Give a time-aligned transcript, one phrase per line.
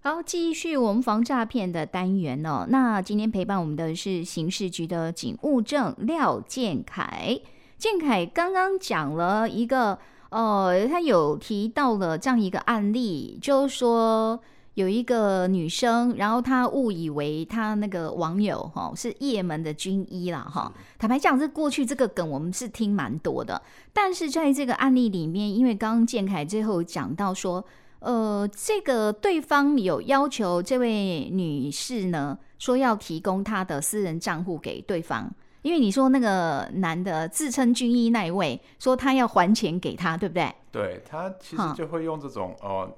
[0.00, 2.64] 好，继续我们防诈骗的单元哦。
[2.68, 7.36] 那今天陪伴我们的是刑事局的警务证廖建凯。
[7.76, 9.98] 建凯刚刚讲了一个，
[10.30, 14.38] 呃，他有提到了这样一个案例，就是说
[14.74, 20.72] 有一个女生，然后她误以为她那个网友哈是叶门的军医啦哈。
[20.96, 23.60] 坦白讲，这过去这个梗我们是听蛮多的，
[23.92, 27.64] 但是在这个案例里面，因为刚刚建凯最后讲到说。
[28.00, 35.28] 呃，这个对方有要求这位女士呢，说要提供她的私人账户给对方，
[35.62, 40.54] 因为你说那个男的自称军医那一位，说他要还钱给他，对不对？
[40.70, 42.88] 对，他其实就会用这种哦，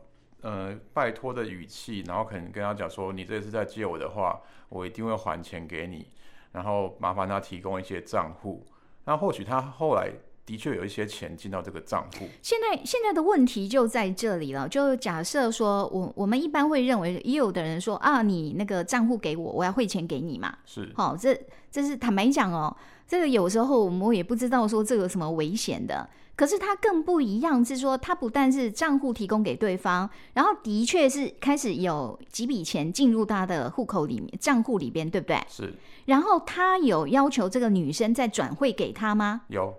[0.42, 6.06] 呃，拜托的语气，然后可能跟他讲说，你这次在借我的话，我一定会还钱给你，
[6.52, 8.66] 然后麻烦他提供一些账户，
[9.06, 10.10] 那或许他后来。
[10.46, 12.28] 的确有一些钱进到这个账户。
[12.42, 14.68] 现在现在的问题就在这里了。
[14.68, 20.56] 就假设说，我我们一般会认为，也有的人说啊，你那个账户给我，我要汇钱给你嘛。
[20.64, 20.90] 是。
[20.96, 21.38] 好、哦，这
[21.70, 26.08] 这是坦白讲哦，这个有时候我们也不知道说这个有什么危险的。
[26.36, 35.38] 可是他更不一样，是说他不但是账户提供给对方，然后的确是开始有几笔钱进入他的户口里面、账户里边，对不对？
[35.50, 35.74] 是。
[36.06, 39.42] 然后他有要求这个女生再转汇给他吗？
[39.48, 39.74] 有。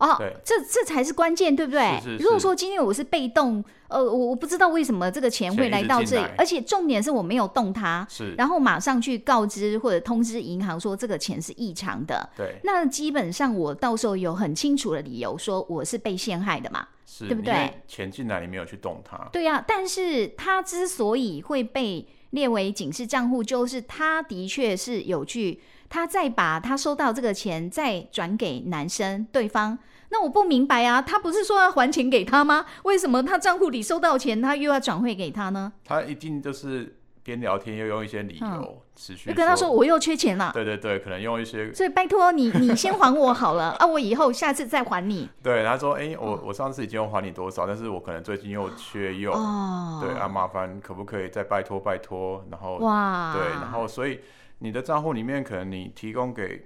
[0.00, 1.98] 哦，这这才是关键，对不对？
[2.02, 2.22] 是是是。
[2.22, 17.82] 如果说今天我是被动，呃，我我不知道为什么这个钱会来到这里，而且重点是我没有动它，是，然后马上去告知或者通知银行说这个钱是异常的，对，那基本上我到时候有很清楚的理由说我是被陷害的嘛，是，对不对？
[17.86, 25.60] 钱进来你没有去动它，对呀、啊，但是它之所以会被列为警示账户，就是他的确是有去。
[25.88, 29.78] 他再把他收到这个钱再转给男生对方，
[30.10, 32.66] 那我不明白啊，他不是说要还钱给他吗？
[32.82, 35.72] 为什么他账户里收到钱，他又要转汇给他呢？
[35.84, 40.52] 他一定就是边聊天又用一些理由持续，就跟他说我又缺钱了。
[40.54, 45.28] 对对对，可能用一些，所以拜托你，你先还我好了 啊，我以后下次再还你。
[45.42, 52.44] 对，他说，哎、欸，我我上次已经还你多少，但是我可能最近又缺用，哦、对啊，麻烦可不可以再拜托拜托？
[52.50, 54.20] 然后哇，对，然后所以。
[54.58, 56.56] 你的账户里面，可能你提供给，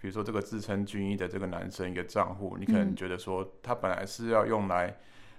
[0.00, 4.98] 比如说这个自称军医的这个男生一个账户，你可能觉得说他本来是要用来，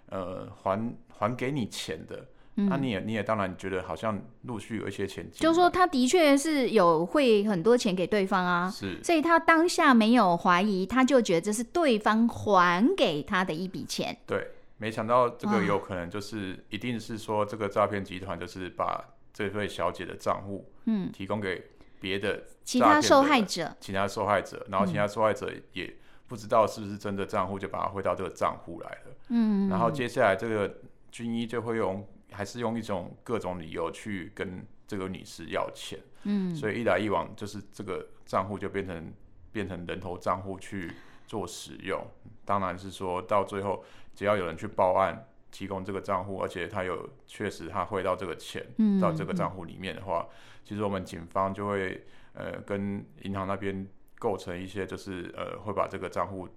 [0.09, 2.25] 呃，还还给你钱的，
[2.57, 14.18] 那、嗯啊、你也你也当然觉得好像陆续有一些钱，就是说他的确是有汇很多钱给对方啊，是，所以他当下没有怀疑，他就觉得这是对方还给他的一笔钱。
[14.25, 14.47] 对，
[14.78, 19.03] 没想到这个有可能就是一定是说这个诈骗集团就是把
[19.34, 21.63] 这位小姐的账户，嗯，提供给。
[22.00, 25.91] 别的其他受害者，其他受害者，然后其他受害者也
[26.28, 29.16] 不知道是不是真的账户，就把它汇到这个账户来了。
[29.29, 30.72] 嗯，然后接下来这个
[31.12, 32.07] 军医就会用，
[32.38, 35.98] 还是用一种各种理由去跟这个女士要钱。
[36.22, 39.12] 嗯，所以一来一往，就是这个账户就变成
[39.52, 40.92] 变成人头账户去
[41.25, 42.00] 做使用。
[42.46, 43.84] 当然是说到最后，
[44.14, 48.64] 只要有人去报案，提供这个账户，而且他有确实他汇到这个钱
[49.02, 50.28] 到这个账户里面的话。
[50.64, 53.88] 其实我们警方就会呃跟银行那边
[54.19, 56.48] 构成一些，就是呃会把这个账户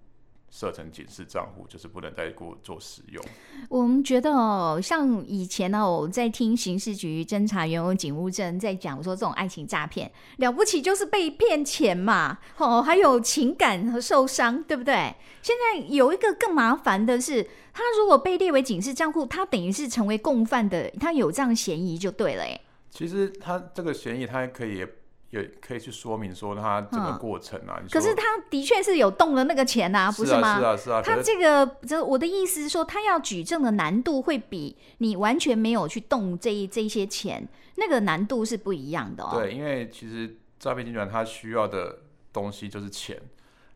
[0.51, 3.25] 设成警示账户，就是不能再过做使用。
[3.69, 15.15] 我们觉得哦，像以前呢，我在听刑事局侦查员有警务证在讲说，这种爱情诈骗了不起，就是被骗钱嘛，哦，还有情感和受伤，对不对？
[15.43, 22.61] 现在有一个更麻烦的是，他如果被列为警示账户，他等于是成为共犯的，他有这样嫌疑就对了，哎。
[22.91, 24.85] 其实他这个嫌疑，他可以
[25.31, 27.81] 也也可以去说明说他整个过程啊。
[27.91, 30.59] 可是他的确是有动了那个钱啊，不是吗？
[30.59, 31.03] 是啊，是啊。
[31.03, 37.47] 他这个，这我的意思是说，他要举证的难度会比你完全没有去动这一这一些钱，
[37.77, 39.31] 那个难度是不一样的哦。
[39.35, 42.01] 对，因为其实诈骗集团他需要的
[42.33, 43.21] 东西就是钱，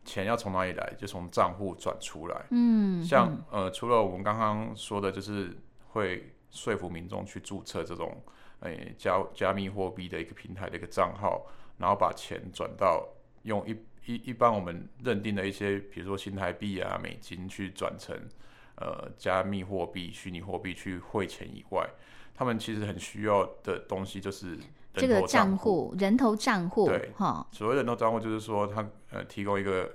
[0.03, 0.93] 钱要从哪里来？
[0.99, 2.45] 就从账户转出来。
[2.51, 5.57] 嗯，像呃，除了我们刚刚说的，就是
[5.95, 8.21] 会说服民众去注册这种。
[8.61, 11.45] 诶，加加密货币的一个平台的一个账号，
[11.77, 13.05] 然后把钱转到
[13.43, 13.75] 用一
[14.05, 18.17] 一一般我们认定的一些，比如说新台币啊、美金去转成
[18.77, 21.87] 呃加密货币、虚拟货币去汇钱以外，
[22.33, 24.57] 他们其实很需要的东西就是
[24.93, 26.87] 这个账户，人头账户。
[26.87, 29.91] 对，哈，所谓人头账户就是说，他呃提供一个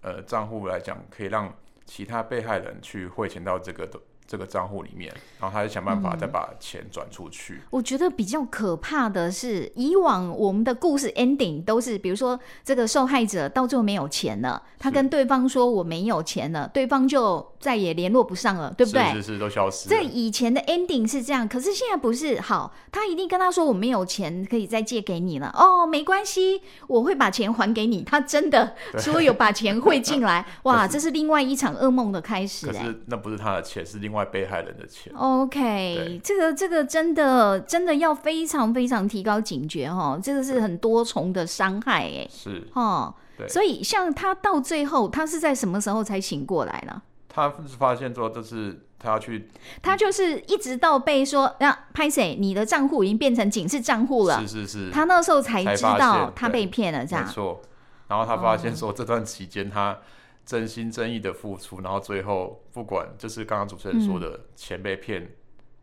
[0.00, 1.54] 呃账户来讲，可以让
[1.84, 4.00] 其他被害人去汇钱到这个的。
[4.30, 7.54] 这个账户里面，然后他就想办法再把钱转出去。
[7.54, 7.60] 嗯。
[7.70, 19.04] 我觉得比较可怕的是，以往我们的故事 ending 都是，比如说这个受害者到最后没有钱了，他跟对方说我没有钱了，对方就再也联络不上了，对不对？
[19.12, 19.86] 是是是，都消失。
[19.86, 22.40] 这以前的 ending 是这样，可是现在不是。
[22.40, 25.54] 好，他一定跟他说我没有钱可以再借给你了。
[25.54, 28.02] 哦，没关系，我会把钱还给你。
[28.02, 32.66] 他真的 说有把钱汇进来， 哇，这是另外一场噩梦的开始。
[32.66, 35.12] 可是那不是他的钱，是另外被害人的钱。
[35.14, 42.26] OK，这个这个真的真的要非常非常提高警觉哦，这个是很多重的伤害哎。
[42.30, 43.14] 是哦。
[43.48, 47.00] 所以，像他到最后，他是在什么时候才醒过来呢？
[47.32, 49.48] 他是发现说，这是他要去，
[49.80, 54.40] 他就是一直到被说，那拍谁，你的账户已经变成警示账户了。
[54.40, 57.24] 是是是，他那时候才知道他被骗了，这样。
[57.24, 57.62] 没错。
[58.08, 59.96] 然后他发现说，这段期间他
[60.44, 65.30] 真心真意的付出，然后最后不管就是刚刚主持人说的钱被骗，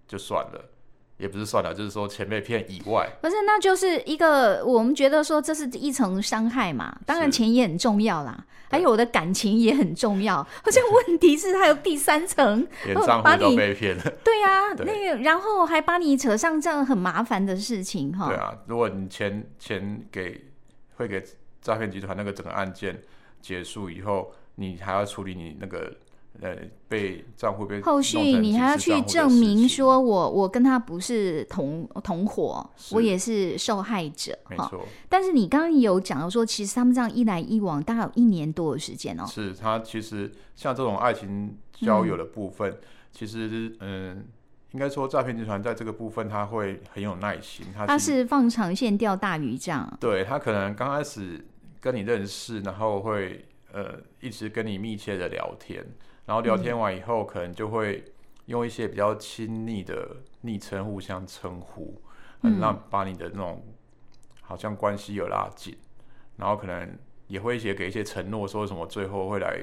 [0.06, 0.66] 就算了。
[1.18, 6.96] 也不是算了，就是说钱被骗以外，不是，那就是一个我们觉得说这是一层伤害嘛。
[7.06, 10.36] 当然钱也很重要啦，还有我的感情也很重要。
[10.64, 14.04] 好像问题是还有第三层，连账户都被骗了。
[14.24, 18.28] 对呀、啊，那个然后还把你扯上这样很麻烦的事情哈。
[18.28, 20.46] 对啊，如果你钱钱给
[20.98, 21.24] 会给
[21.62, 23.02] 诈骗集团那个整个案件
[23.42, 25.92] 结束以后，你还要处理你那个。
[26.40, 26.56] 呃，
[26.88, 34.86] 被账户被后续你还要去证明说我我跟他不是同同伙，我也是受害者，没错。
[35.10, 39.26] 但是你刚刚有讲到说，其实他们这样一来一往，大概有一年多的时间哦。
[39.26, 42.78] 是他其实像这种爱情交友的部分，嗯、
[43.12, 44.26] 其实嗯，
[44.74, 49.98] 应该说诈骗集团在这个部分他会很有耐心，他他是放长线钓大鱼这样。
[50.00, 51.44] 对，他可能刚开始
[51.80, 55.84] 跟你认识，然后会呃一直跟你密切的聊天。
[56.28, 58.06] 然后聊天完以后，可能就会
[58.46, 62.00] 用一些比较亲昵的昵称互相称呼，
[62.44, 63.64] 嗯，让把你的那种
[64.42, 65.76] 好像关系有拉近，
[66.36, 66.96] 然后可能
[67.28, 69.60] 也会一些给一些承诺，说什么最后会来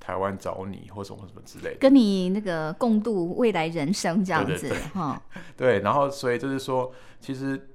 [0.00, 5.20] 台湾找你或什么什么之类的，跟你那个共度未来人生这样子哈。
[5.56, 6.90] 对，然后所以就是说，
[7.20, 7.67] 其实。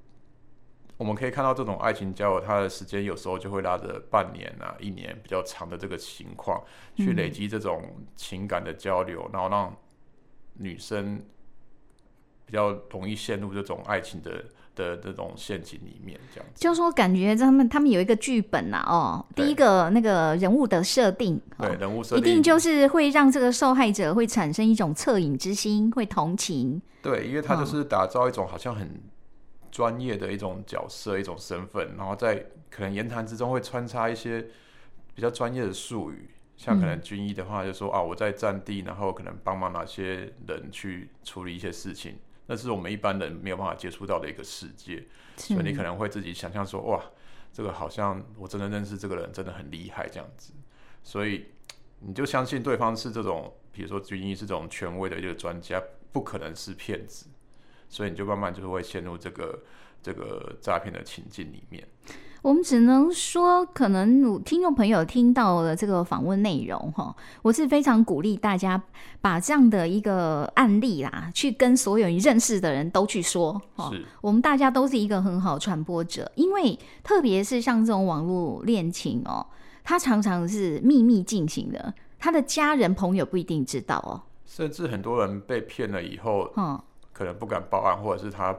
[0.96, 6.64] 我们可以看到，这种爱情交友，它的时间有时候就会拉着半年啊、一年比较长的这个情况，
[6.96, 7.82] 去累积这种
[8.16, 9.76] 情感的交流，然后让
[10.54, 11.20] 女生
[12.46, 14.46] 比较容易陷入这种爱情的
[14.76, 16.62] 的这种陷阱里面，这样子。
[16.62, 26.80] 就是说，感觉他们他们有一个剧本呐，哦，第一个那个人物的设定，对人物设定，一定就是会让这个受害者会产生一种恻隐之心，会同情。
[27.02, 29.02] 对，因为他就是打造一种好像很。
[29.74, 34.46] 专业的一种角色，一种身份，然后在可能言谈之中会穿插一些
[35.16, 47.04] 比较专业的术语，像可能军医的话，就说、嗯、啊，我在战地，然后可能帮忙哪些人去处理一些事情，那是我们一般人没有办法接触到的一个世界，所以你可能会自己想象说，哇，
[47.52, 50.54] 这个好像我真的认识这个人，真的很厉害这样子，
[51.02, 51.48] 所以
[52.02, 55.82] 你就相信对方是这种，比如说军医是这种权威的一个专家，
[56.12, 57.26] 不可能是骗子。
[57.94, 59.60] 所以你就慢慢就会陷入这个
[60.02, 61.88] 这个诈骗的情境里面。
[62.42, 68.82] 我们只能说，可能听众朋友听到了这个访问内容哈，我是非常鼓励大家
[69.22, 73.62] 把这样的一个案例啦，去跟所有你认识的人都去说。
[73.76, 73.92] 哈，
[74.22, 79.46] 我们大家都是一个很好传播者，因为特别是像这种网络恋情哦，
[79.84, 84.20] 它常常是秘密进行的，他的家人朋友不一定知道哦。
[84.46, 86.82] 甚至很多人被骗了以后，嗯。
[87.24, 88.54] 可能不敢报案，或者是他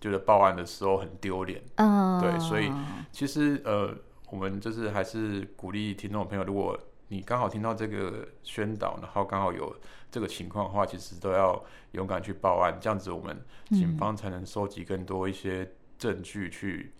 [0.00, 1.62] 觉得报案的时候很丢脸。
[1.74, 2.72] 嗯，对，所以
[3.12, 3.94] 其实呃，
[4.30, 9.76] 我们就是还是鼓励听众朋友，如果你刚好听到这个宣导，然后刚好有
[10.10, 16.92] 这个情况的话，其实都要勇敢去报案，这样子我们警方才能收集更多一些证据去。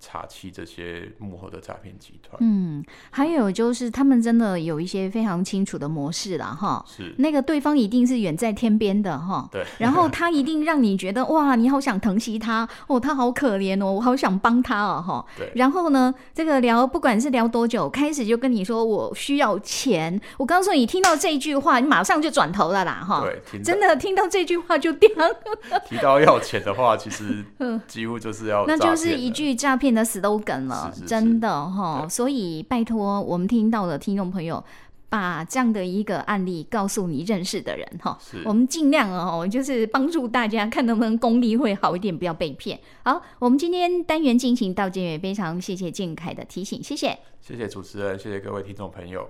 [0.00, 2.36] 查缉这些幕后的诈骗集团。
[2.40, 6.84] 嗯，还有就是他们真的有一些非常清楚的模式了哈。
[6.86, 7.14] 是。
[7.18, 9.48] 那个对方一定是远在天边的哈。
[9.52, 9.64] 对。
[9.78, 15.24] 然后他一定让你觉得哇，你好想疼惜他哦，他好可怜哦，我好想帮他哦哈。
[15.36, 15.50] 对。
[15.54, 20.20] 然后呢，这个聊不管是聊多久，开始就跟你说我需要钱。
[20.36, 23.22] 我告诉你，听到这一句话，你马上就转头了啦哈。
[23.22, 23.62] 对。
[23.62, 25.08] 真的听到这句话就掉。
[25.88, 27.44] 提到要钱的话，其实
[27.86, 28.64] 几乎就是要。
[28.66, 31.06] 那就是一句诈骗的 slogan 了，是是是。
[31.06, 34.62] 真的哈，所以拜托我们听到的听众朋友，
[35.08, 42.78] 把这样的一个案例告诉你认识的人哈，我们尽量哦，就是帮助大家看能不能功力会好一点，不要被骗。
[43.04, 49.28] 好，我们今天单元进行到这也，非常谢谢建凯的提醒，谢谢，谢谢主持人，谢谢各位听众朋友。